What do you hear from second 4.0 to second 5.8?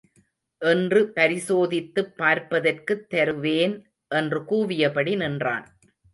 என்று கூவியபடி நின்றான்.